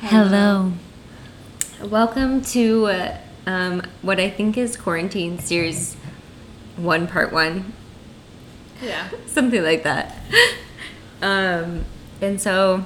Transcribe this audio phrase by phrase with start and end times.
[0.00, 0.72] Hello.
[1.82, 5.96] Welcome to uh, um, what I think is Quarantine Series
[6.76, 7.72] 1, Part 1.
[8.82, 9.08] Yeah.
[9.26, 10.16] Something like that.
[11.22, 11.84] Um,
[12.20, 12.84] and so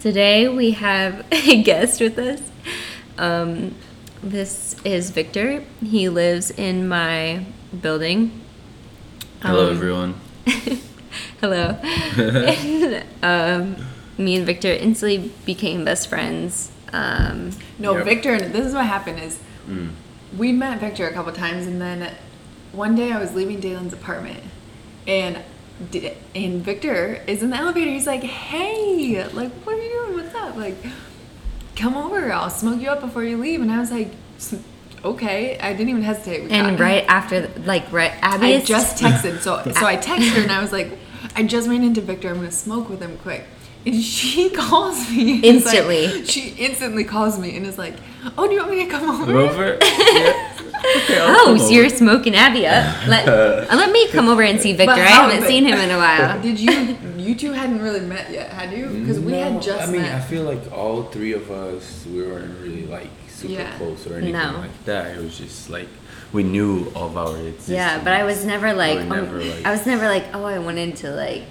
[0.00, 2.40] today we have a guest with us.
[3.18, 3.74] Um,
[4.22, 5.64] this is Victor.
[5.82, 7.44] He lives in my
[7.80, 8.40] building.
[9.42, 10.14] Hello, Um, everyone.
[11.40, 11.70] Hello.
[11.82, 13.86] And, um,
[14.20, 16.70] me and Victor instantly became best friends.
[16.92, 18.04] Um, No, Yep.
[18.04, 19.38] Victor, this is what happened is
[19.68, 19.90] Mm.
[20.36, 22.10] we met Victor a couple times and then
[22.72, 24.40] one day I was leaving Dalen's apartment
[25.06, 25.38] and
[26.34, 27.90] and Victor is in the elevator.
[27.90, 30.14] He's like, "Hey, like, what are you doing?
[30.22, 30.54] What's up?
[30.54, 30.76] Like,
[31.74, 32.30] come over.
[32.30, 34.10] I'll smoke you up before you leave." And I was like,
[35.02, 36.44] "Okay." I didn't even hesitate.
[36.44, 40.28] We and got- right after, like, right, Abby I just texted, so so I texted
[40.32, 40.90] her and I was like,
[41.34, 42.28] I just ran into Victor.
[42.28, 43.44] I'm gonna smoke with him quick.
[43.86, 46.24] And she calls me and is like- Instantly.
[46.26, 47.94] she instantly calls me and is like,
[48.36, 49.78] "Oh, do you want me to come over?" over?
[49.82, 50.56] yeah.
[50.80, 51.72] Okay, Oh, come so over.
[51.74, 53.06] you're smoking Abby up.
[53.06, 54.86] Let, uh, let me come over and see Victor.
[54.94, 56.40] But I haven't but- seen him in a while.
[56.40, 56.96] Did you?
[57.18, 58.86] You two hadn't really met yet, had you?
[58.88, 60.14] Because we had just I mean, met.
[60.14, 63.76] I feel like all three of us, we weren't really like super Yeah.
[63.76, 64.58] close or anything No.
[64.58, 65.16] like that.
[65.16, 65.88] It was just like
[66.32, 67.68] we knew of our existence.
[67.68, 70.44] Yeah, but I was never like, We oh, never, like- I was never like, oh,
[70.44, 71.42] I wanted to like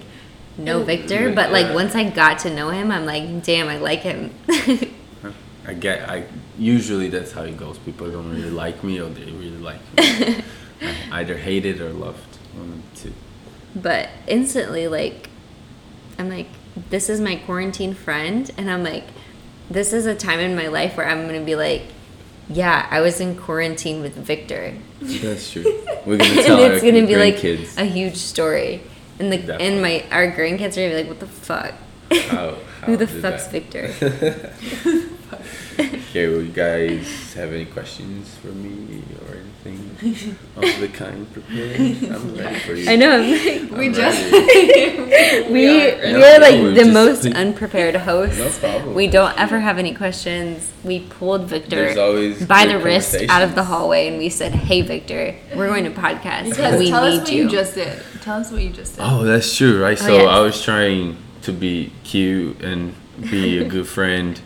[0.64, 0.86] know mm.
[0.86, 1.32] Victor.
[1.32, 4.32] But like once I got to know him, I'm like, damn, I like him.
[5.66, 6.08] I get.
[6.08, 6.24] I
[6.58, 7.78] usually that's how it goes.
[7.78, 10.42] People don't really like me, or they really like me.
[11.12, 12.36] I either hated or loved.
[12.54, 13.14] One of the two.
[13.76, 15.28] but instantly, like,
[16.18, 16.48] I'm like,
[16.88, 19.04] this is my quarantine friend, and I'm like,
[19.70, 21.82] this is a time in my life where I'm gonna be like,
[22.48, 24.74] yeah, I was in quarantine with Victor.
[25.00, 25.62] That's true.
[26.06, 28.82] We're gonna and tell our it's gonna be like grandkids a huge story.
[29.20, 29.66] And the Definitely.
[29.66, 31.74] and my our grandkids are gonna be like, what the fuck?
[32.30, 32.50] how,
[32.86, 33.92] Who the fuck's that- Victor?
[36.10, 41.76] Okay, well, you guys have any questions for me or anything of the kind prepared?
[42.10, 42.90] I'm ready for you.
[42.90, 43.20] I know.
[43.20, 47.94] Like, we I'm just we We are- we are like we're the just- most unprepared
[47.94, 48.38] hosts.
[48.40, 48.94] No problem.
[48.96, 50.72] We don't ever have any questions.
[50.82, 54.82] We pulled Victor always by the wrist out of the hallway, and we said, "Hey,
[54.82, 57.48] Victor, we're going to podcast, because and we tell need us what you.
[57.48, 58.02] just did.
[58.22, 59.02] Tell us what you just did.
[59.04, 59.96] Oh, that's true, right?
[60.02, 60.26] Oh, so yes.
[60.28, 62.94] I was trying to be cute and
[63.30, 64.40] be a good friend.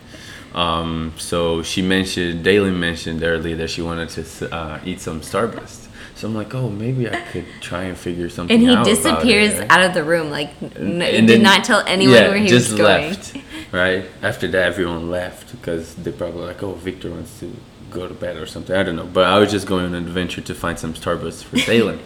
[0.55, 5.89] Um, so she mentioned, Dalen mentioned earlier that she wanted to uh, eat some Starburst.
[6.15, 8.59] So I'm like, oh, maybe I could try and figure something out.
[8.59, 9.69] and he about it, disappears right?
[9.69, 12.71] out of the room, like n- and did not tell anyone yeah, where he just
[12.71, 13.09] was going.
[13.09, 13.37] left.
[13.73, 17.53] Right after that, everyone left because they probably like, oh, Victor wants to
[17.91, 18.73] go to bed or something.
[18.73, 21.43] I don't know, but I was just going on an adventure to find some Starburst
[21.43, 21.99] for Dalen.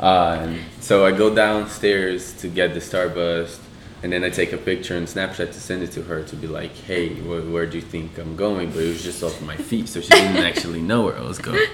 [0.00, 3.58] uh, so I go downstairs to get the Starburst,
[4.06, 6.46] and then I take a picture and Snapchat to send it to her to be
[6.46, 8.70] like, hey, where, where do you think I'm going?
[8.70, 11.40] But it was just off my feet, so she didn't actually know where I was
[11.40, 11.68] going.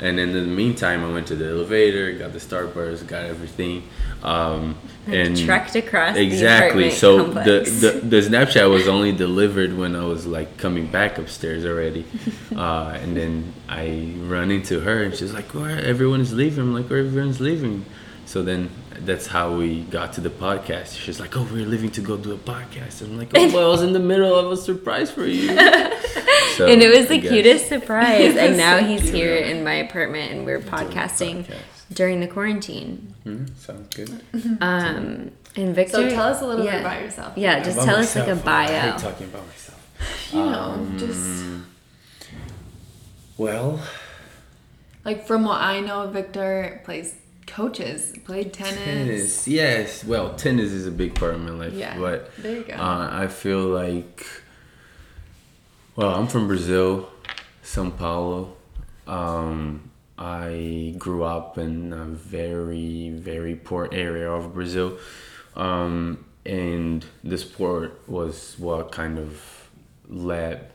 [0.00, 3.88] And in the meantime, I went to the elevator, got the Starburst, got everything.
[4.24, 6.88] Um, and trekked across exactly.
[6.88, 7.80] apartment so complex.
[7.80, 12.04] the, the the Snapchat was only delivered when I was like coming back upstairs already,
[12.56, 16.90] uh, and then I run into her and she's like, "Where everyone's leaving?" I'm like,
[16.90, 17.84] "Where everyone's leaving?"
[18.24, 20.96] So then that's how we got to the podcast.
[20.98, 23.66] She's like, "Oh, we're leaving to go do a podcast." And I'm like, "Oh, well,
[23.66, 25.48] I was in the middle of a surprise for you."
[26.56, 28.36] So, and it was the cutest surprise.
[28.36, 29.14] and now so he's cute.
[29.14, 31.94] here in my apartment, and we're podcasting podcast.
[31.94, 33.14] during the quarantine.
[33.24, 34.10] Mhm, sounds good.
[34.60, 36.72] Um, and Victor, So tell us a little yeah.
[36.72, 37.38] bit about yourself.
[37.38, 38.46] Yeah, just About tell us like a myself.
[38.48, 38.98] I hate bio.
[38.98, 39.80] talking about myself.
[40.30, 41.44] You know, Um, just
[43.38, 43.80] Well,
[45.06, 47.14] like from what I know, Victor plays
[47.52, 48.84] coaches, played tennis.
[48.84, 49.48] tennis.
[49.48, 50.04] Yes.
[50.04, 51.74] Well, tennis is a big part of my life.
[51.74, 52.74] Yeah, But there you go.
[52.74, 54.26] Uh, I feel like,
[55.94, 57.10] well, I'm from Brazil,
[57.62, 58.56] São Paulo.
[59.06, 64.98] Um, I grew up in a very, very poor area of Brazil.
[65.54, 69.68] Um, and the sport was what kind of
[70.08, 70.70] led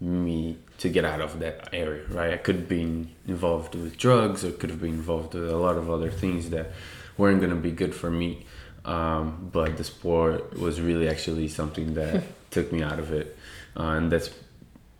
[0.00, 2.32] me to get out of that area, right?
[2.34, 5.76] I could have been involved with drugs or could have been involved with a lot
[5.76, 6.72] of other things that
[7.16, 8.44] weren't going to be good for me.
[8.84, 13.36] Um, but the sport was really actually something that took me out of it.
[13.76, 14.30] Uh, and that's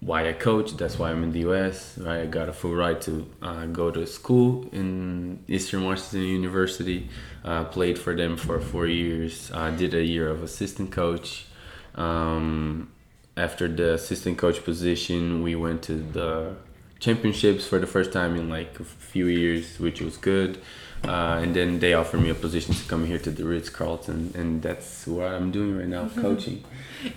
[0.01, 0.77] why I coach.
[0.77, 2.23] That's why I'm in the US, right?
[2.23, 7.09] I got a full ride to uh, go to school in Eastern Washington University.
[7.45, 9.51] Uh, played for them for four years.
[9.53, 11.47] Uh, did a year of assistant coach.
[11.95, 12.91] Um,
[13.37, 16.55] after the assistant coach position, we went to the
[16.99, 20.59] championships for the first time in like a few years, which was good.
[21.05, 24.33] Uh, and then they offered me a position to come here to the Ritz Carlton,
[24.35, 26.65] and that's what I'm doing right now, coaching.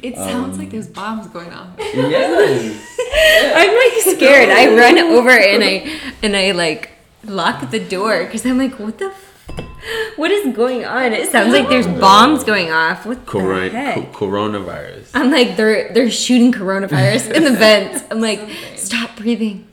[0.02, 1.70] It sounds Um, like there's bombs going off.
[1.80, 2.86] yes.
[3.56, 4.50] I'm like scared.
[4.50, 5.90] I run over and I
[6.22, 6.92] and I like
[7.24, 9.06] lock the door because I'm like, what the.
[9.06, 9.29] F-
[10.16, 11.14] what is going on?
[11.14, 13.06] It sounds like there's bombs going off.
[13.06, 13.96] What the heck?
[14.14, 15.10] co- coronavirus.
[15.14, 18.04] I'm like they're they're shooting coronavirus in the vents.
[18.12, 18.76] I'm like, Something.
[18.78, 19.68] stop breathing.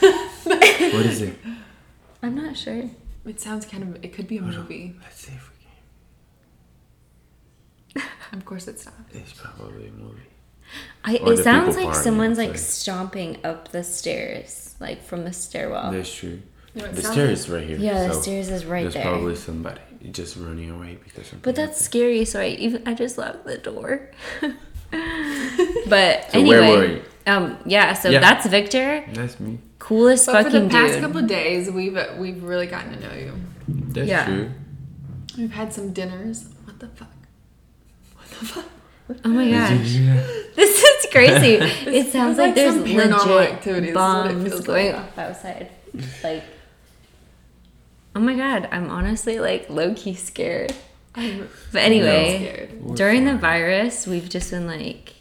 [0.00, 1.36] What is it?
[2.22, 2.90] I'm not sure.
[3.24, 4.04] It sounds kind of.
[4.04, 4.96] It could be a movie.
[5.02, 5.50] Let's see if
[7.94, 8.08] we can.
[8.32, 8.94] Of course, it's not.
[9.12, 10.22] It's probably a movie.
[11.04, 15.92] I, it sounds like someone's like stomping up the stairs, like from the stairwell.
[15.92, 16.40] That's true.
[16.74, 17.76] No, it the stairs is right here.
[17.78, 19.02] yeah, the stairs is right There's there.
[19.02, 19.80] probably somebody
[20.10, 21.40] just running away because something.
[21.42, 21.84] But that's happened.
[21.84, 24.10] scary, so I even I just locked the door.
[25.88, 27.02] but So anyway, where were you?
[27.26, 27.92] um, yeah.
[27.94, 28.20] So Yeah.
[28.20, 29.58] that's Victor, That's me.
[29.78, 31.02] coolest But for fucking the past dude.
[31.02, 33.32] couple of days, we've we've really gotten to know you.
[33.68, 34.24] That's Yeah.
[34.26, 34.50] true.
[35.38, 36.46] We've had some dinners.
[36.64, 37.08] What the fuck?
[38.16, 38.64] What the fuck?
[39.24, 39.78] oh my gosh,
[40.56, 41.54] this is crazy.
[41.90, 44.86] it sounds like, like there's some paranormal legit activity, is what it bombs feels going
[44.92, 45.02] like.
[45.04, 45.68] off outside.
[46.24, 46.44] Like,
[48.14, 50.74] oh my god, I'm honestly like low key scared.
[51.14, 52.82] I'm But anyway, scared.
[52.82, 55.14] We're during the virus, we've just been like,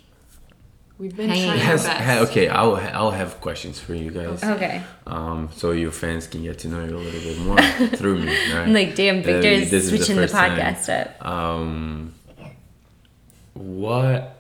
[0.98, 1.66] We've been Hanging trying out.
[1.66, 2.00] our Has, best.
[2.02, 4.44] ha, okay, I'll I'll have questions for you guys.
[4.44, 7.58] okay, Um, so your fans can get to know you a little bit more
[7.98, 8.28] through me.
[8.54, 8.68] Right?
[8.68, 10.60] I'm like, damn, Uh, Victor's this is the switching the, first time.
[10.60, 11.26] podcast up.
[11.26, 12.14] um,
[13.54, 14.38] what,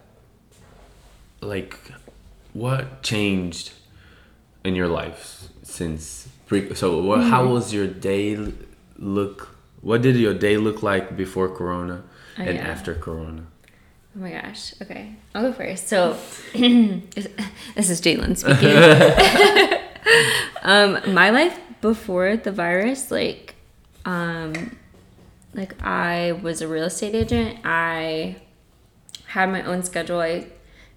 [1.41, 1.77] like,
[2.53, 3.71] what changed
[4.63, 6.75] in your life since pre?
[6.75, 7.53] So, what, how Mm-hmm.
[7.53, 8.25] was your day
[8.97, 9.39] look?
[9.81, 12.03] What did your day look like before Corona
[12.37, 12.67] Oh, and yeah.
[12.73, 13.43] after Corona?
[14.15, 14.73] Oh my gosh.
[14.83, 15.15] Okay.
[15.33, 15.87] I'll go first.
[15.87, 16.17] So
[17.77, 18.75] this is Jalen speaking.
[20.63, 23.55] um, my life before the virus, like,
[24.05, 24.75] um,
[25.53, 27.59] like I was a real estate agent.
[27.63, 28.35] I
[29.27, 30.19] had my own schedule.
[30.19, 30.47] I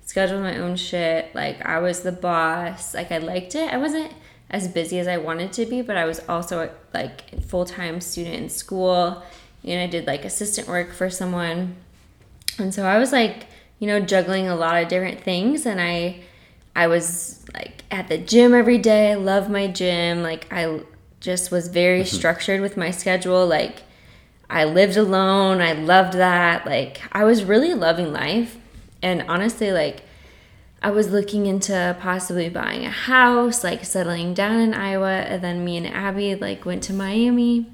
[0.05, 1.35] scheduled my own shit.
[1.35, 2.95] Like I was the boss.
[2.95, 3.73] Like I liked it.
[3.73, 4.13] I wasn't
[4.55, 8.01] as busy as I wanted to be, but I was also like a full time
[8.01, 9.21] student in school.
[9.65, 11.75] And I did like assistant work for someone.
[12.57, 13.49] And so I was like,
[13.81, 16.21] you know, juggling a lot of different things and I
[16.77, 19.11] I was like at the gym every day.
[19.11, 20.23] I love my gym.
[20.23, 20.83] Like I
[21.19, 22.17] just was very mm-hmm.
[22.17, 23.45] structured with my schedule.
[23.49, 23.83] Like
[24.49, 25.63] I lived alone.
[25.63, 26.65] I loved that.
[26.65, 28.57] Like I was really loving life.
[29.03, 30.05] And honestly, like
[30.85, 35.65] I was looking into possibly buying a house, like settling down in Iowa, and then
[35.65, 37.67] me and Abby like went to Miami.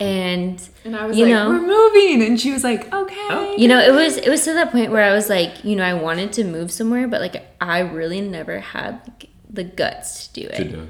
[0.00, 1.50] And And I was You like, know.
[1.50, 3.54] "We're moving," and she was like, "Okay." Oh.
[3.58, 5.84] you know, it was it was to that point where I was like, you know,
[5.84, 10.40] I wanted to move somewhere, but like I really never had like, the guts to
[10.40, 10.56] do it.
[10.56, 10.88] To do.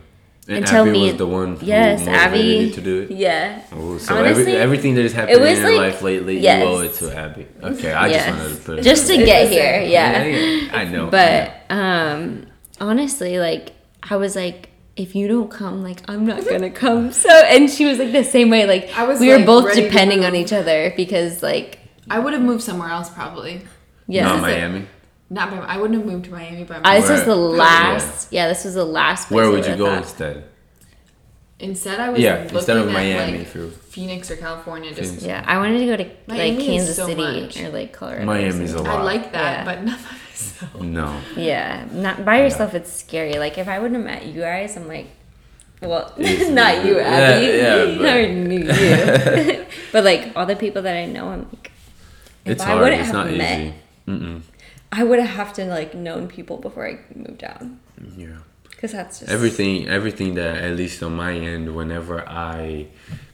[0.49, 2.39] And Until Abby me was the one who yes, Abby.
[2.39, 3.11] you to do it.
[3.11, 3.63] Yeah.
[3.73, 6.63] Oh, so Honestly, every, everything that has happened in your like- life lately, yes.
[6.63, 7.47] you owe it to Abby.
[7.63, 8.27] Okay, I yes.
[8.27, 8.83] just wanted to put it.
[8.83, 9.27] Just to there.
[9.27, 9.91] get here, same.
[9.91, 10.25] yeah.
[10.25, 11.07] yeah, I know.
[11.09, 12.47] I But um
[12.81, 13.73] honestly, like
[14.03, 17.11] I was like if you don't come, like I'm not gonna come.
[17.25, 18.67] So and she was like the same way.
[18.67, 22.33] Like I was, we were like, both depending on each other because like I would
[22.35, 23.63] have moved somewhere else probably.
[24.07, 24.23] yeah.
[24.25, 24.61] Not This is it.
[24.61, 24.87] Miami.
[25.29, 25.57] Not by.
[25.59, 28.33] I wouldn't have moved to Miami by I, ah, this was the last.
[28.33, 28.49] Yeah.
[28.49, 29.29] this was the last.
[29.29, 29.99] Place Where would you go thought.
[29.99, 30.45] instead?
[31.59, 34.91] Instead, I was Yeah, looking instead of at, Miami, like, if you- Phoenix or California.
[34.95, 35.25] Just Phoenix.
[35.25, 37.59] Yeah, I wanted to go to Miami like Kansas so City much.
[37.61, 38.27] or like Colorado.
[38.27, 39.01] Miami's a lot.
[39.01, 39.65] I like that, Yeah.
[39.65, 40.81] but not by myself.
[40.83, 41.21] No.
[41.35, 42.75] Yeah, not by yourself.
[42.75, 43.39] It's scary.
[43.39, 45.07] Like if I wouldn't have met you guys, I'm like,
[45.81, 46.51] well, Easy.
[46.53, 47.47] not you, Abby.
[47.47, 48.59] yeah, yeah, but- I knew
[49.57, 49.67] you.
[49.93, 51.73] but like all the people that I know, I'm like,
[52.45, 52.81] if It's I hard.
[52.83, 53.75] wouldn't It's have not met, easy.
[54.09, 54.43] Mm-mm.
[54.93, 57.63] I would have to like known people before I moved out.
[58.17, 58.39] Yeah.
[58.71, 62.89] Because that's just Everything, everything that at least on my end, whenever I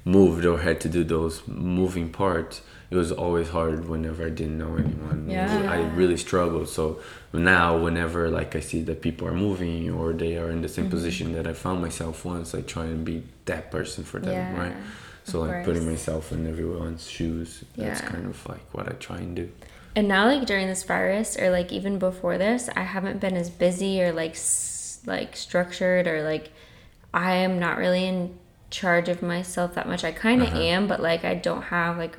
[0.05, 3.89] moved or had to do those moving parts, it was always hard.
[3.89, 5.69] Whenever I didn't know anyone, Yeah.
[5.71, 6.69] I really struggled.
[6.69, 7.01] So
[7.33, 10.75] now, whenever like I see that people are moving or they are in the Mm-hmm.
[10.83, 14.33] same position that I found myself once, I try and be that person for them,
[14.35, 14.77] Yeah, right?
[15.25, 17.65] So like putting myself in everyone's shoes.
[17.77, 18.09] That's Yeah.
[18.11, 19.49] kind of like what I try and do.
[19.95, 23.51] And now, like during this virus, or like even before this, I haven't been as
[23.51, 26.51] busy or like s- like structured or like
[27.13, 28.39] I am not really in
[28.71, 30.03] charge of myself that much.
[30.03, 30.61] I kind of Uh-huh.
[30.63, 32.17] am, but like I don't have like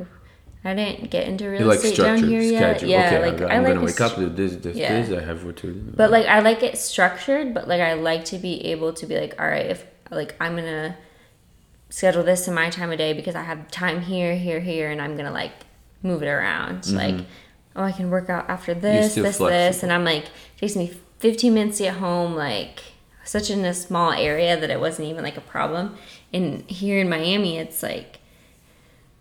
[0.66, 2.78] I didn't get into real like estate down here yet.
[2.78, 2.90] schedule.
[2.90, 5.02] Yeah, okay, like I got, I like gonna wake up with this, this, Yeah.
[5.02, 5.18] this.
[5.22, 5.94] I have what to do.
[5.96, 9.20] But like I like it structured, but like I like to be able to be
[9.20, 10.96] like, all right, if like I'm gonna
[11.90, 15.02] schedule this in my time of day because I have time here, here, here, and
[15.02, 15.54] I'm gonna like
[16.04, 16.88] move it around.
[16.92, 17.26] Like,
[17.76, 20.92] oh, I can work out after this, this, this, and I'm like, it takes me
[21.20, 22.36] 15 minutes to get home.
[22.36, 22.82] Like,
[23.24, 25.96] such in a small area that it wasn't even like a problem.
[26.32, 28.20] And here in Miami, it's like,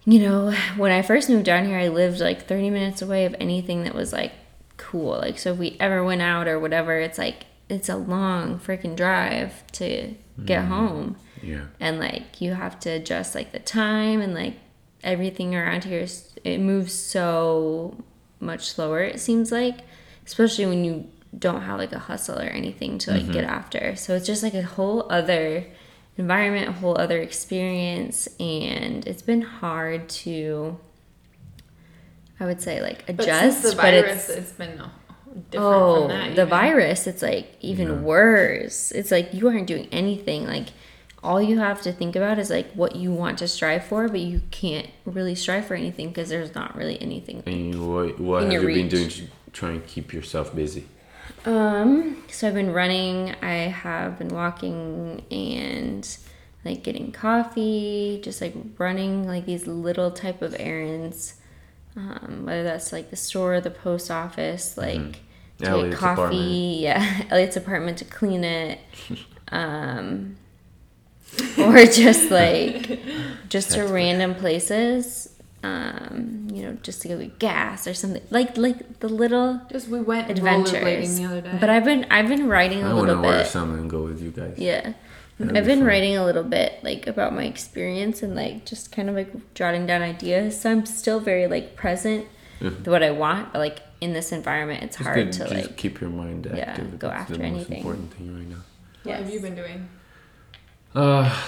[0.04, 3.37] you know, when I first moved down here, I lived like 30 minutes away of
[3.38, 4.32] anything that was like
[4.76, 5.18] cool.
[5.18, 8.97] Like, so if we ever went out or whatever, it's like, it's a long freaking
[8.97, 11.16] drive to get home.
[11.40, 11.66] Yeah.
[11.78, 14.54] And like, you have to adjust like the time and like
[15.04, 17.97] everything around here, is, it moves so
[18.42, 19.78] much slower, it seems like,
[20.26, 21.08] especially when you
[21.38, 23.54] don't have like a hustle or anything to like get mm-hmm.
[23.54, 23.96] after.
[23.96, 25.64] So it's just like a whole other
[26.16, 30.78] environment, a whole other experience, and it's been hard to,
[32.38, 33.62] I would say, like But adjust.
[33.62, 34.82] since the but virus, it's it's been
[35.50, 36.22] different oh, from that.
[36.22, 36.49] Oh, the even.
[36.49, 38.00] virus, it's like even Yeah.
[38.00, 38.92] worse.
[38.92, 40.46] It's like you aren't doing anything.
[40.46, 40.68] Like
[41.23, 44.21] all you have to think about is like what you want to strive for, but
[44.21, 48.52] you can't really strive for anything because there's not really anything And what what have
[48.52, 50.87] your you been doing to try and keep yourself busy?
[51.45, 56.17] Um, so I've been running, I have been walking and
[56.64, 61.35] like getting coffee, just like running like these little type of errands.
[61.95, 65.21] Um, whether that's like the store, the post office, like
[65.59, 68.81] to Elliot's get coffee, yeah, Elliot's apartment to clean it.
[69.55, 70.38] Um,
[71.59, 73.01] or just like
[73.49, 75.29] just to That's random places.
[75.65, 78.23] Um, you know, just to go get gas or something.
[78.31, 81.17] Like like the little Just we went adventures.
[81.17, 81.57] the other day.
[81.61, 83.47] But I've been I've been writing a I want to little order bit.
[83.47, 84.55] some and go with you guys.
[84.59, 84.95] Yeah.
[85.39, 85.89] That'd I've be been fun.
[85.89, 89.87] writing a little bit like about my experience and like just kind of like jotting
[89.87, 90.61] down ideas.
[90.61, 92.27] So I'm still very like present
[92.61, 92.85] Mhm.
[92.85, 95.55] to what I want, but like in this environment it's It's hard good to just
[95.55, 96.99] like keep your mind yeah, active.
[96.99, 97.79] go That's after the most anything.
[97.79, 98.62] important thing right now.
[99.05, 99.89] what have you been doing?
[100.94, 101.42] Uh,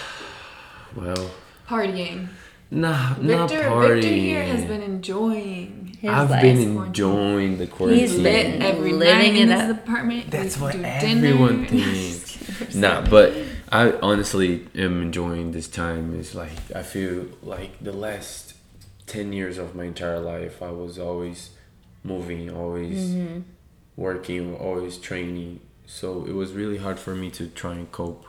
[0.97, 1.31] well,
[1.69, 2.29] Partying.
[2.71, 3.95] nah, not Victor, partying.
[3.95, 5.97] Victor here has been enjoying.
[6.01, 6.43] his I've life.
[6.43, 8.23] been enjoying the He's quarantine.
[8.23, 10.31] been Lit every living night in it his apartment.
[10.31, 11.85] That's We what do everyone dinner.
[11.85, 12.75] thinks.
[12.75, 13.35] nah, but
[13.71, 16.19] I honestly am enjoying this time.
[16.19, 18.55] It's like I feel like the last
[19.07, 21.51] ten years of my entire life, I was always
[22.03, 23.41] moving, always Mm-hmm.
[23.97, 25.61] working, always training.
[25.87, 28.25] So it was really hard for me to try and cope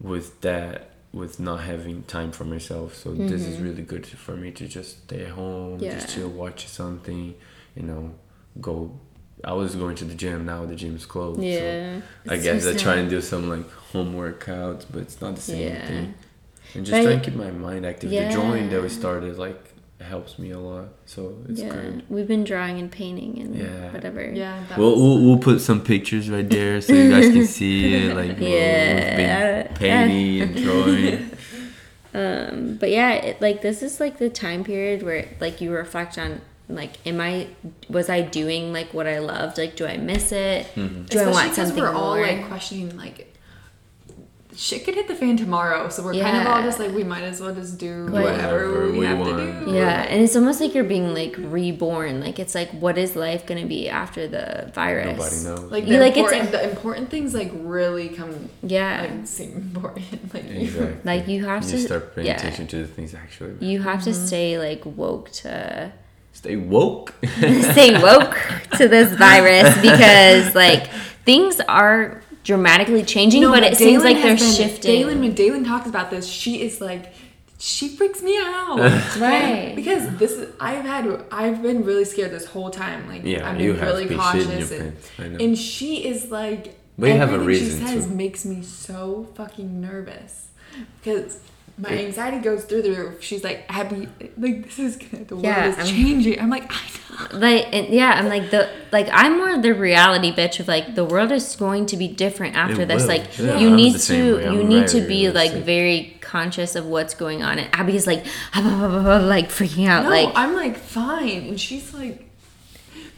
[0.00, 2.94] with that, with not having time for myself.
[2.94, 5.94] So this is really good for me to just stay at home, Yeah.
[5.94, 7.34] just chill, watch something,
[7.74, 8.14] you know,
[8.60, 8.98] go.
[9.44, 10.46] I was going to the gym.
[10.46, 11.40] Now the gym's closed.
[11.40, 12.00] So Yeah.
[12.28, 15.42] I guess so I try and do some like home workouts, but it's not the
[15.42, 15.86] same Yeah.
[15.86, 16.14] thing.
[16.74, 18.10] And just But- try and keep my mind active.
[18.10, 19.62] The drawing that we started like
[20.00, 21.70] helps me a lot, so it's yeah.
[21.70, 22.02] good.
[22.08, 23.92] We've been drawing and painting and Yeah.
[23.92, 24.22] whatever.
[24.30, 27.94] Yeah, that We'll, we'll we'll put some pictures right there so you guys can see
[27.94, 28.14] it.
[28.14, 29.56] Like Yeah.
[29.62, 31.30] we've been painting and drawing.
[32.14, 36.16] Um, but yeah, it, like this is like the time period where like you reflect
[36.18, 37.48] on like, am I
[37.88, 39.58] was I doing like what I loved?
[39.58, 40.66] Like, do I miss it?
[40.74, 42.26] Do I especially want 'cause something we're all more?
[42.26, 43.35] like questioning like
[44.56, 47.22] shit could hit the fan tomorrow, so we're kind of all just like we might
[47.22, 49.36] as well just do Like- whatever Whatever we we have want.
[49.36, 49.72] to do.
[49.72, 52.20] yeah, and it's almost like you're being like reborn.
[52.20, 55.44] Like it's like, what is life gonna be after the virus?
[55.44, 55.70] Nobody knows.
[55.72, 59.26] Like You the, like, it's important, a- the important things like really come Yeah, like
[59.26, 60.06] seem important.
[60.34, 60.96] Like exactly.
[61.04, 62.36] like you have you to start paying yeah.
[62.36, 63.54] attention to the things actually.
[63.60, 64.26] You have to Mm-hmm.
[64.26, 65.92] stay like woke to
[66.32, 67.14] Stay woke.
[67.72, 68.36] stay woke
[68.78, 70.88] to this virus because like
[71.24, 74.90] things are dramatically changing, No, but it seems like they're been- shifting.
[74.92, 77.12] Dalen, when Dalen talks about this, she is like,
[77.58, 78.78] she freaks me out.
[79.18, 79.72] Right.
[79.74, 83.08] Because this is, I've had, I've been really scared this whole time.
[83.08, 84.70] Like, Yeah, I've you been have really been cautious.
[84.70, 85.10] And, pants.
[85.18, 85.38] I know.
[85.44, 88.12] and she is like, But you have a everything reason she says to.
[88.12, 90.46] makes me so fucking nervous.
[91.02, 91.40] Because
[91.78, 93.22] my anxiety goes through the roof.
[93.22, 96.40] She's like, Abby, like, this is gonna, the world is I'm- changing.
[96.40, 96.74] I'm like, I
[97.32, 97.38] know.
[97.38, 101.02] like and yeah i'm like the like i'm more the reality bitch of like the
[101.04, 103.08] world is going to be different after It this will.
[103.08, 106.84] like Yeah, you I'm need to you need to very be like very conscious of
[106.84, 111.46] what's going on and abby's like like freaking out No, like I'm like, fine.
[111.48, 112.25] And she's like,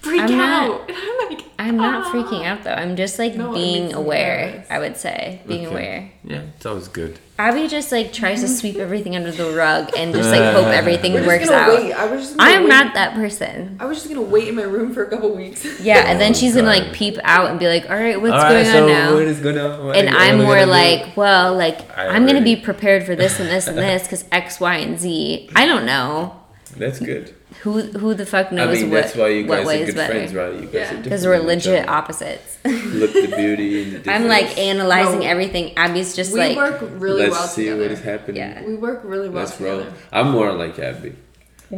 [0.01, 0.89] freak I'm not- out.
[0.91, 4.65] And I'm like, i'm not "Ah." freaking out though i'm just like No, being aware
[4.71, 5.75] i would say being Okay.
[5.75, 7.19] aware Yeah, it's always good.
[7.39, 11.13] abby just like tries to sweep everything under the rug and just like hope everything
[11.15, 11.93] We're just works gonna out wait.
[11.93, 12.69] I was just gonna i'm wait.
[12.69, 15.65] not that person I was just gonna wait in my room for a couple weeks.
[15.81, 18.33] yeah and then Oh, she's gonna like peep out and be like all right what's
[18.33, 19.85] All right, going so on now what is going on?
[19.87, 20.71] What and I'm more gonna do?
[20.71, 24.25] like, well, like I I'm gonna be prepared for this and this and this because
[24.33, 25.51] X, Y, and Z.
[25.57, 26.35] I don't know
[26.77, 27.35] That's good.
[27.63, 29.83] Who who the fuck I knows mean, what that's why you what guys way are
[29.83, 30.55] is good better friends, right?
[30.55, 30.81] You guys Yeah.
[30.83, 32.59] are different because we're legit opposites.
[32.65, 34.09] Look the beauty in the difference.
[34.23, 35.27] I'm like analyzing No.
[35.27, 35.77] everything.
[35.77, 37.83] Abby's just we like work really Let's well see together.
[37.83, 38.37] what is happening.
[38.37, 38.65] Yeah.
[38.65, 39.85] We work really well Let's roll.
[40.13, 41.15] I'm more like Abby.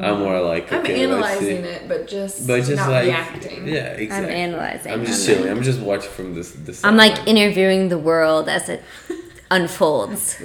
[0.01, 3.67] I'm more like okay, I'm okay, analyzing it, but just but just not like reacting.
[3.67, 4.33] yeah, exactly.
[4.35, 4.93] I'm analyzing.
[4.93, 5.51] I'm just I'm chilling.
[5.51, 6.53] I'm just watching from this.
[6.53, 7.27] this I'm like side.
[7.29, 8.83] interviewing the world as it
[9.51, 10.37] unfolds.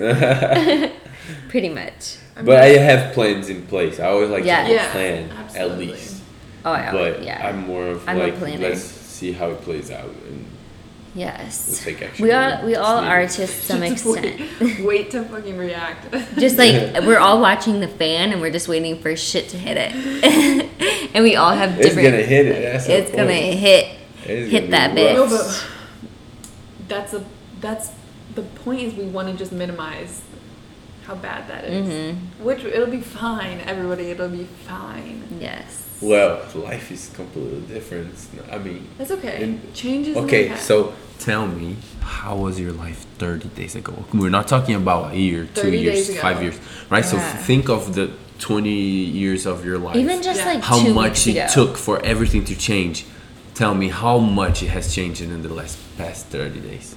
[1.49, 2.17] Pretty much.
[2.43, 3.99] but I have plans in place.
[3.99, 4.67] I always like Yes.
[4.67, 6.21] to Yes, plan at least.
[6.65, 6.91] Oh, yeah.
[6.91, 7.47] But yeah.
[7.47, 8.69] I'm more of I'm like planner.
[8.69, 10.45] let's see how it plays out and
[11.13, 11.81] we'll yes.
[11.83, 12.23] take action.
[12.23, 14.41] We when all we all are to some extent.
[14.59, 16.11] Wait, wait to fucking react.
[16.39, 16.73] Just like
[17.05, 19.93] we're all watching the fan and we're just waiting for shit to hit it.
[21.15, 21.97] and we all have different.
[21.99, 22.61] It's gonna hit it.
[22.63, 23.55] That's It's gonna point.
[23.59, 25.13] hit It's hit gonna that be bitch.
[25.15, 25.67] No, but
[26.87, 27.23] that's a
[27.61, 27.91] that's
[28.33, 30.21] the point is we want to just minimize
[31.05, 31.87] how bad that is.
[31.87, 32.43] Mm-hmm.
[32.43, 34.11] Which it'll be fine, everybody.
[34.11, 35.23] It'll be fine.
[35.39, 35.83] Yes.
[36.01, 38.13] Well, life is completely different.
[38.51, 39.43] I mean, That's okay.
[39.43, 40.17] And- Changes.
[40.17, 43.93] okay, so tell me, how was your life 30 days ago?
[44.13, 46.59] We're not talking about a year, two years, five years,
[46.89, 47.05] right?
[47.05, 49.95] So think of the 20 years of your life.
[49.95, 50.53] Even just Yeah.
[50.55, 51.47] like how two much weeks it ago.
[51.65, 53.05] took for everything to change.
[53.53, 56.95] Tell me how much it has changed in the last past 30 days.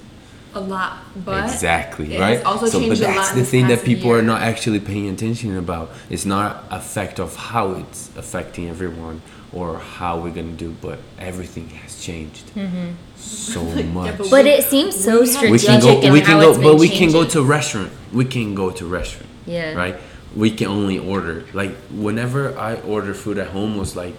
[0.53, 2.43] A lot, but exactly, it right?
[2.43, 4.79] also so, but changed a lot that's the thing that past people are not actually
[4.79, 5.91] paying attention about.
[6.09, 10.99] It's not a fact of how it's affecting everyone or how we're gonna do, but
[11.17, 12.91] everything has changed mm-hmm.
[13.15, 13.63] so
[13.93, 14.17] much.
[14.17, 16.77] but But it seems so We strategic we can go, we can go, but been
[16.77, 17.43] we can go changing.
[17.43, 17.91] to restaurant.
[18.13, 19.29] We can go to restaurant.
[19.45, 19.73] Yeah.
[19.73, 19.97] Right.
[20.35, 21.45] We can only order.
[21.53, 24.15] Like whenever I order food at home, was like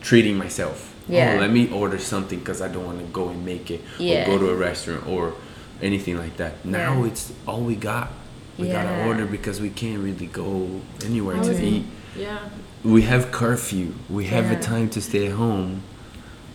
[0.00, 0.94] treating myself.
[1.08, 1.34] Oh, yeah.
[1.36, 4.22] Oh, let me order something because I don't want to go and make it, Yeah.
[4.22, 5.34] or go to a restaurant or
[5.82, 6.64] anything like that.
[6.64, 7.06] Now Yeah.
[7.08, 8.10] it's all we got.
[8.58, 8.84] We Yeah.
[8.84, 10.68] gotta order because we can't really go
[11.04, 11.62] anywhere How to it?
[11.62, 11.84] eat.
[12.16, 12.38] yeah.
[12.84, 13.94] We have curfew.
[14.10, 14.58] We have Yeah.
[14.58, 15.82] a time to stay at home.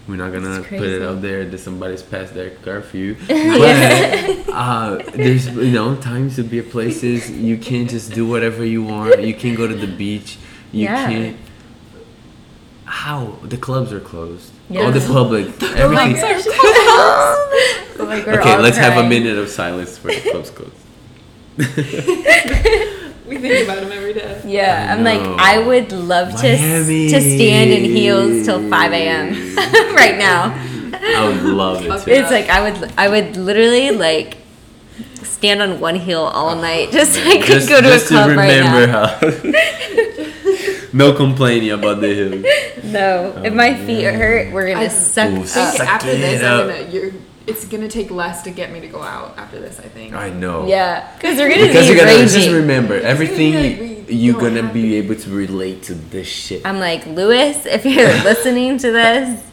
[0.07, 3.15] We're not gonna put it out there that somebody's past their curfew.
[3.27, 8.63] But uh, there's you know times to be at places you can't just do whatever
[8.65, 9.21] you want.
[9.21, 10.37] You can't go to the beach.
[10.71, 11.07] You Yeah.
[11.09, 11.35] can't.
[12.85, 14.51] How the clubs are closed.
[14.69, 14.81] Yeah.
[14.83, 16.15] All the public, everything.
[17.99, 20.73] Like, we're Okay, all let's have a minute of silence for the clubs closed.
[23.27, 24.41] We think about them every day.
[24.45, 25.19] Yeah, I I'm like.
[25.19, 27.09] I would love to s- Miami.
[27.09, 29.55] to stand in heels till 5 a.m.
[29.95, 30.53] right now.
[30.93, 32.03] I would love it.
[32.03, 32.11] Too.
[32.11, 34.37] It's like I would I would literally like
[35.23, 37.99] stand on one heel all oh, night just so I could just, go to a
[37.99, 39.07] club to right remember now.
[39.07, 40.87] how.
[40.93, 42.91] no complaining about the hill.
[42.91, 45.75] No, if my oh, feet hurt, we're gonna I suck Ooh, I think up.
[45.75, 46.61] suck after it this, up.
[46.61, 46.89] I'm gonna.
[46.89, 47.11] You're.
[47.47, 49.79] It's gonna take less to get me to go out after this.
[49.79, 50.13] I think.
[50.13, 50.67] I know.
[50.67, 54.73] Yeah, because we're gonna Because be you gotta just remember everything like you're gonna have
[54.73, 56.65] be able to relate to this shit.
[56.65, 59.43] I'm like, Lewis, if you're listening to this,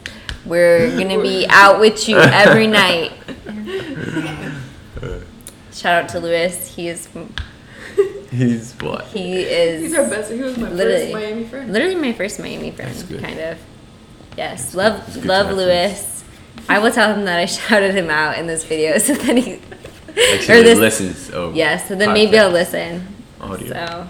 [0.45, 3.13] we're gonna be out with you every night.
[5.73, 6.75] Shout out to Lewis.
[6.75, 7.09] He is
[8.31, 9.05] He's what?
[9.07, 10.33] he is He's our best.
[10.33, 11.13] He was my Literally.
[11.13, 11.73] first Miami friend.
[11.73, 13.21] literally my first Miami friend, That's good.
[13.23, 13.59] kind of.
[14.37, 16.14] Yes, love good love have Lewis.
[16.69, 19.61] I will tell him that I shouted him out in this video, so then he
[20.35, 21.31] Actually, or this listens.
[21.31, 23.07] Of yes, so then maybe I'll listen.
[23.41, 23.69] Oh, Audio.
[23.75, 24.09] So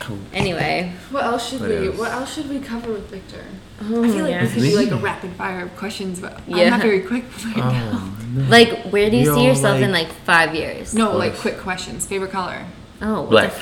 [0.00, 0.18] Cool.
[0.32, 1.88] anyway, What else should What we?
[1.88, 1.98] else?
[1.98, 3.44] What else should we cover with Victor?
[3.82, 4.42] oh, I feel like yeah.
[4.42, 7.56] we could do like a rapid fire of questions, but I'm not very quick right
[7.58, 7.90] oh, now.
[7.92, 8.48] Oh, no.
[8.48, 10.94] like where do you see You're yourself in like- like five years?
[10.94, 11.40] No, like What?
[11.40, 12.06] quick questions.
[12.06, 12.64] Favorite color?
[13.02, 13.52] Oh, Black.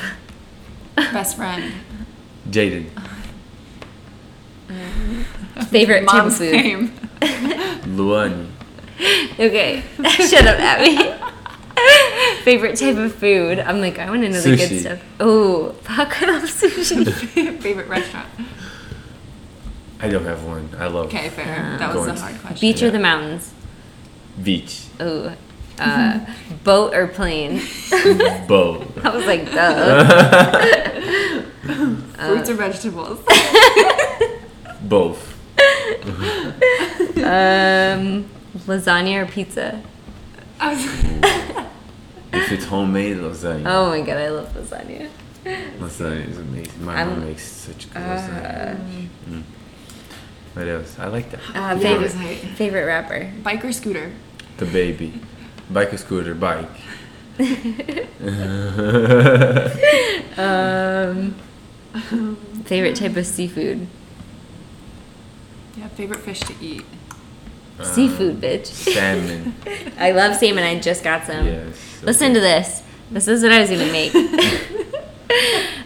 [0.94, 1.72] Best friend?
[2.48, 2.86] Jaden.
[5.68, 6.52] favorite type Mom's food.
[6.52, 6.92] name?
[7.86, 8.48] Luani.
[9.38, 11.22] Okay, shut up, Abby.
[12.42, 13.58] favorite type of food.
[13.58, 15.00] I'm like, I want to know the good stuff.
[15.20, 17.04] Oh, fuck, I love sushi.
[17.60, 18.28] Favorite restaurant?
[20.00, 20.70] I don't have one.
[20.78, 21.72] I love Okay, fair.
[21.72, 22.60] Um, that was Going a hard question.
[22.60, 23.52] Beach or the mountains?
[24.42, 24.84] beach.
[25.00, 25.34] Oh,
[25.78, 26.20] uh,
[26.64, 27.62] boat or plane?
[28.46, 28.86] boat.
[29.02, 31.42] I was like, duh.
[32.16, 33.20] Fruits or vegetables?
[34.82, 35.34] Both.
[37.26, 38.28] Um,
[38.66, 39.82] lasagna or pizza?
[42.32, 43.64] If it's homemade lasagna.
[43.66, 45.08] Oh my god, I love lasagna.
[45.44, 46.84] Lasagna is amazing.
[46.84, 48.74] My I'm- mom makes such good lasagna.
[48.74, 48.76] Uh,
[49.30, 49.42] Mm.
[50.54, 50.98] What else?
[50.98, 51.40] I like that.
[51.40, 53.30] uh, Yeah, favorite was like- favorite rapper.
[53.42, 54.10] bike or scooter?
[54.58, 55.20] The baby.
[55.70, 56.68] Bike or scooter, bike.
[60.38, 61.34] Um,
[62.64, 63.86] favorite type of seafood.
[65.78, 66.84] Yeah, favorite fish to eat.
[67.82, 68.66] Seafood, bitch.
[68.66, 69.54] Salmon.
[69.98, 70.64] I love salmon.
[70.64, 71.46] I just got some.
[71.46, 72.02] yes.
[72.02, 72.82] Listen to this.
[73.10, 74.12] This is what I was gonna make.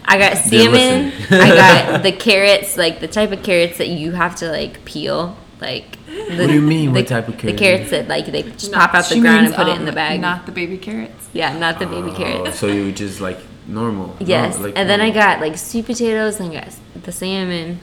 [0.05, 0.71] I got salmon.
[1.11, 1.37] listen.
[1.39, 5.37] I got the carrots, like the type of carrots that you have to like peel.
[5.59, 7.59] Like the, What do you mean, The, what type of carrots?
[7.59, 7.89] The carrots?
[7.89, 9.79] carrots that like they just Not- pop out the ground means, and put it in
[9.79, 10.19] um, the bag.
[10.21, 11.29] Not the baby carrots.
[11.33, 12.57] yeah, not the baby Oh, carrots.
[12.59, 14.07] So you just like normal.
[14.07, 16.73] no, Yes, like and then I got like sweet potatoes and got
[17.03, 17.79] the salmon,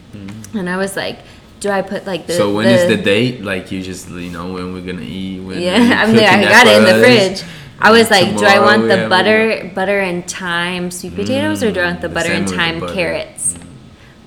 [0.54, 1.20] and I was like,
[1.60, 3.42] "Do I put like the?" So when is the date?
[3.44, 5.40] Like you just you know when we're gonna eat?
[5.40, 7.42] When Yeah, you're I mean, I got it in the fridge.
[7.80, 11.62] I was like, "Do I want the yeah, we butter, butter and thyme sweet potatoes,
[11.62, 12.94] or do I want the Mm, the butter and salmon with the thyme butter.
[12.94, 13.54] carrots,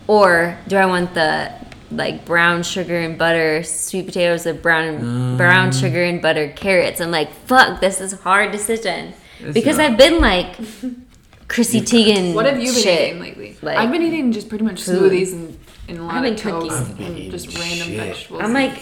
[0.07, 1.51] or do I want the
[1.91, 5.37] like brown sugar and butter sweet potatoes or brown Mm.
[5.37, 9.77] brown sugar and butter carrots?" I'm like, "Fuck, this is a hard decision." It's because
[9.77, 9.91] not.
[9.91, 10.55] I've been like
[11.49, 12.33] Chrissy Teigen.
[12.33, 13.09] What have you been shit.
[13.09, 13.57] eating lately?
[13.61, 15.11] Like, I've been eating just pretty much food.
[15.11, 15.50] smoothies and,
[15.91, 16.69] and a lot I've of been cooking.
[16.69, 17.97] toast I've been and eating just random shit.
[17.97, 18.41] vegetables.
[18.43, 18.79] I'm like,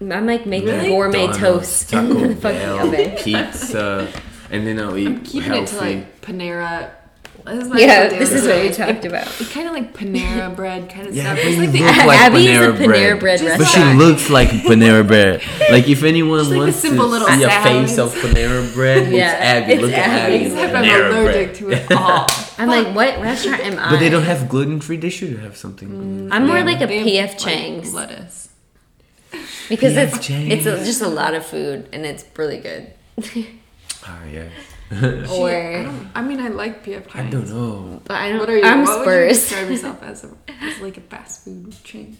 [0.00, 0.88] I'm like making Really?
[0.88, 3.16] gourmet McDonald's, toast in Taco the fucking Bell, oven.
[3.18, 4.12] pizza,
[4.50, 5.62] and then I'll eat I'm keeping healthy.
[5.62, 6.90] it to like Panera.
[7.44, 8.74] This is my Yeah, daily this is what we diet.
[8.74, 9.26] talked about.
[9.40, 11.38] It's kind of like Panera bread kind of Yeah, stuff.
[11.38, 13.20] but It's you like the look like Abby is a Panera Panera bread.
[13.20, 13.98] bread Just But she restaurant.
[13.98, 15.42] looks like Panera bread.
[15.70, 17.88] Like if anyone Just like a wants simple to little see a salad.
[17.88, 19.72] face of Panera bread, Yeah, it's Abby.
[19.72, 20.34] it's Look at Abby.
[20.36, 20.44] Abby.
[20.46, 21.54] Except I'm Panera allergic bread.
[21.56, 22.26] to it all.
[22.58, 23.90] I'm like, what restaurant am I?
[23.90, 24.96] But they don't have gluten free.
[24.96, 26.28] They should have something.
[26.32, 28.48] I'm more They- like a PF have, like, Chang's lettuce.
[29.68, 32.92] because PF it's it's a, just a lot of food and it's really good.
[34.04, 34.48] Ah, yeah.
[34.90, 37.14] I, or don't, I mean, I like PF Chang's.
[37.14, 38.00] I don't know.
[38.04, 38.40] but I don't.
[38.40, 38.64] What are you?
[38.64, 39.38] I'm what would you Spurs.
[39.38, 40.24] describe yourself as?
[40.24, 42.16] A, as like a fast food chain.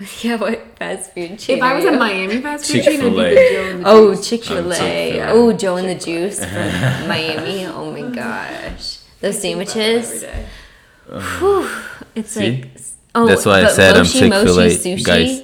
[0.22, 1.58] yeah, what fast food chain?
[1.58, 1.90] If I was you?
[1.94, 3.34] a Miami fast food chain, I'd be Chick-fil-A.
[3.34, 4.28] the Joe and the Oh, Juice.
[4.28, 4.76] Chick Fil A.
[4.76, 5.30] Chick-fil-A.
[5.30, 7.66] Oh, Joe and the Juice from Miami.
[7.66, 10.24] Oh my gosh, those I think about that sandwiches.
[11.38, 11.70] Whew,
[12.14, 12.50] it's See?
[12.62, 12.70] like
[13.14, 15.04] oh, That's why I but said I'm Moshi Chick Fil A, Moshi sushi.
[15.04, 15.42] guys.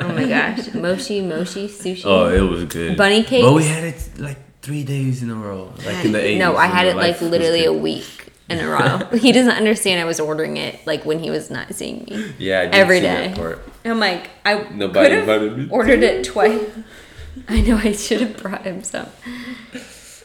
[0.00, 2.02] Oh my gosh, Moshi Moshi sushi.
[2.06, 2.96] Oh, it was good.
[2.96, 6.38] Bunny But we had it like three days in a row, like in the 80s.
[6.38, 8.98] no, I had it like literally a week in a row.
[9.18, 12.34] he doesn't understand I was ordering it like when he was not seeing me.
[12.38, 13.62] Yeah, I did every part.
[13.84, 15.68] I'm like, I Nobody could've me.
[15.70, 16.62] ordered it twice.
[17.48, 19.08] I know I should have brought him some.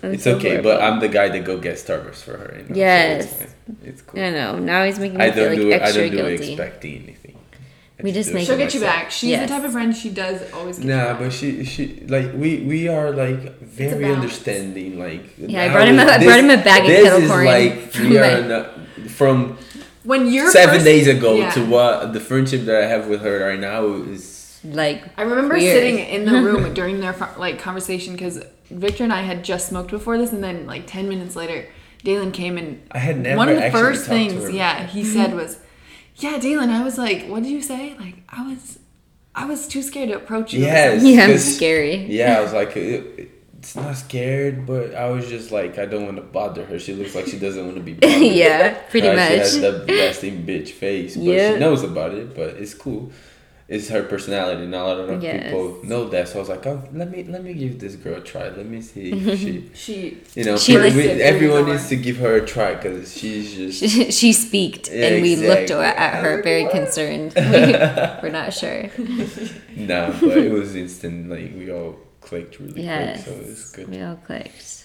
[0.04, 0.72] I'm It's so okay, horrible.
[0.72, 2.54] but I'm the guy that go get Starbucks for her.
[2.58, 3.24] You know, so Yes.
[3.26, 3.78] it's, fine.
[3.84, 4.20] it's cool.
[4.22, 4.60] I know.
[4.60, 5.74] Now he's making me I feel don't like do it.
[5.74, 6.54] I extra don't do it guilty.
[6.54, 7.25] expecting anything.
[7.25, 7.25] I
[8.06, 9.10] We just make- She'll get you back.
[9.10, 9.50] She's Yes.
[9.50, 11.20] the type of friend she does always get you Nah, back.
[11.22, 15.00] but she she like we we are like very understanding.
[15.06, 17.22] Like Yeah, I brought him a- this- I brought him a bag of this kettle
[17.24, 18.65] is corn like from we are my- not,
[19.20, 19.58] from
[20.04, 21.50] when you're seven first- days ago Yeah.
[21.56, 23.82] to what the friendship that I have with her right now
[24.13, 24.24] is
[24.63, 25.74] Like, I remember Weird.
[25.76, 28.36] sitting in the room during their like conversation because
[28.70, 31.60] Victor and I had just smoked before this, and then like ten minutes later,
[32.04, 35.58] Dalen came and I had never one of the first things, yeah, he said was,
[36.17, 38.80] "Yeah, Dalen." I was like, "What did you say?" Like, I was,
[39.34, 40.62] I was too scared to approach you.
[40.62, 41.04] Yes.
[41.12, 42.06] yeah, I'm 'cause- scary.
[42.06, 46.06] Yeah, I was like, it, it's not scared, but I was just like, I don't
[46.06, 46.78] want to bother her.
[46.78, 48.21] She looks like she doesn't want to be bothered.
[48.21, 49.88] yeah, pretty Uh, She has much.
[49.88, 51.54] the resting bitch face, but Yeah.
[51.54, 52.36] she knows about it.
[52.36, 53.12] But it's cool.
[53.67, 54.67] It's her personality.
[54.67, 55.45] Not a lot of Yes.
[55.45, 56.28] people know that.
[56.28, 58.49] So I was like, oh, let me let me give this girl a try.
[58.49, 62.36] Let me see if she, She you know, She we- everyone needs to give her
[62.36, 63.80] a try because she's just.
[63.80, 67.34] She, she speaked, Yeah, and we looked at her very concerned.
[67.36, 67.41] We,
[68.21, 68.84] we're not sure.
[69.75, 71.30] nah, but it was instant.
[71.30, 73.89] Like we all clicked really Yes, quick, so it was good.
[73.89, 74.85] we all clicked.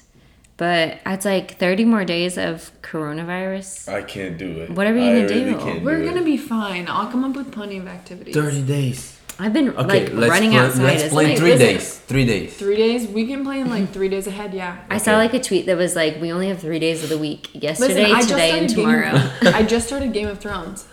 [0.60, 3.88] But it's like 30 more days of coronavirus.
[3.88, 4.68] I can't do it.
[4.70, 5.58] What are we I gonna really do?
[5.58, 6.24] can't we're do gonna it.
[6.26, 6.84] be fine.
[6.86, 8.34] I'll come up with plenty of activities.
[8.34, 9.18] Thirty days.
[9.38, 10.82] I've been Okay, like let's running plan, outside.
[10.82, 11.66] Let's as plan like- three listen.
[11.66, 11.96] days.
[12.10, 12.56] Three days.
[12.58, 13.08] Three days.
[13.08, 14.52] We can plan like three days ahead.
[14.52, 14.76] Yeah.
[14.90, 17.16] I saw like a tweet that was like, "We only have three days of the
[17.16, 20.86] week: yesterday, Listen, today, and tomorrow." Game, I just started Game of Thrones.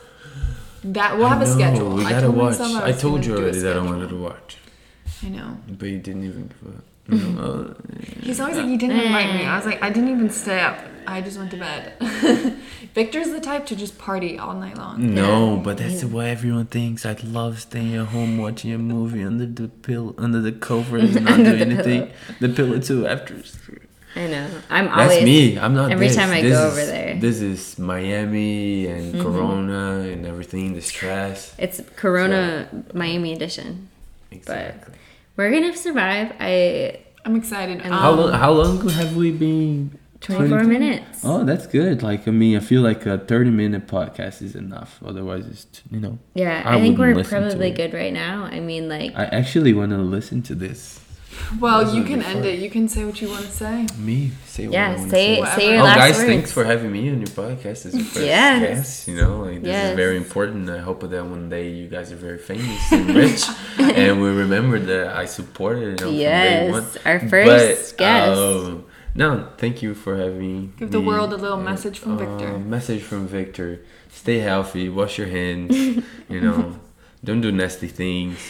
[0.86, 1.90] That we'll have I a know, schedule.
[1.96, 2.60] We I gotta told watch.
[2.60, 4.56] myself I, told you already that I wanted to watch,
[5.26, 5.58] I know.
[5.68, 6.84] but you didn't even give up.
[7.10, 7.74] You know, uh,
[8.22, 9.46] He's always like, you didn't invite me.
[9.46, 10.78] I was like, I didn't even stay up.
[11.08, 11.93] I just went to bed.
[12.93, 15.13] Victor's the type to just party all night long.
[15.15, 15.62] no, Yeah.
[15.63, 17.06] but that's what everyone thinks.
[17.06, 21.26] I love staying at home watching a movie under the pill, under the covers, and
[21.26, 22.02] not Under doing the anything.
[22.08, 22.12] pillow.
[22.41, 23.08] The pillow too.
[23.08, 23.36] After
[24.15, 24.50] I know.
[24.70, 24.98] I'm always.
[24.98, 25.60] that's always me.
[25.60, 25.91] I'm not.
[25.91, 26.15] every this.
[26.17, 27.08] time I This go is- over there.
[27.12, 27.20] Mm-hmm.
[27.22, 30.74] This is Miami and Corona and everything.
[30.74, 31.54] The stress.
[31.58, 33.89] It's Corona Miami edition.
[34.32, 34.96] Exactly.
[35.38, 36.34] We're gonna survive.
[36.39, 37.82] I I'm excited.
[37.82, 38.34] And Um, How long?
[38.34, 39.97] How long have we been?
[40.19, 41.21] 24 minutes.
[41.23, 42.02] Oh, that's good.
[42.02, 45.00] Like I mean, I feel like a thirty-minute podcast is enough.
[45.06, 46.17] Otherwise, it's t- you know.
[46.34, 48.45] Yeah, I I, think wouldn't we're probably good right now.
[48.45, 51.00] I mean, like, I actually want to listen to this.
[51.60, 52.60] Well, you can end it.
[52.60, 53.86] You can say what you want to say.
[53.97, 56.30] Me say what I yeah, wanna say say your Oh, last guys, words.
[56.30, 58.62] thanks for having me on your podcast as a first Yes.
[58.62, 59.08] guest.
[59.08, 59.89] You know, like this Yes.
[59.91, 60.69] is very important.
[60.69, 63.43] I hope that one day you guys are very famous and rich,
[63.80, 66.00] and we remember that I supported.
[66.02, 68.39] You know, Yes, from our first guest.
[68.39, 70.73] um, no, thank you for having.
[70.78, 72.50] Give the world a little Uh, message from Victor.
[72.56, 73.80] uh, Message from Victor.
[74.12, 74.89] Stay healthy.
[74.89, 75.73] Wash your hands.
[76.30, 76.76] you know,
[77.24, 78.38] don't do nasty things.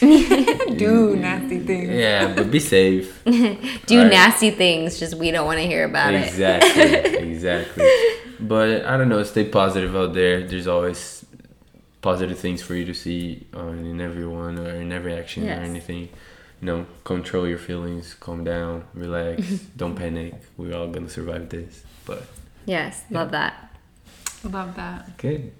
[0.78, 1.88] Do nasty things.
[1.90, 3.22] yeah, but be safe.
[3.24, 4.10] Do Right.
[4.10, 6.28] nasty things, just we don't want to hear about it.
[6.28, 6.82] exactly,
[7.32, 7.88] exactly.
[8.38, 9.22] But I don't know.
[9.24, 10.46] Stay positive out there.
[10.46, 11.24] There's always
[12.02, 15.58] positive things for you to see uh, in everyone or in every action Yes.
[15.58, 16.08] or anything.
[16.60, 19.42] You know, control your feelings, calm down, relax,
[19.76, 20.34] don't panic.
[20.56, 21.82] We're all gonna survive this.
[22.04, 22.22] But
[22.66, 23.54] Yes, love that.
[24.44, 25.16] Love that.
[25.18, 25.52] good.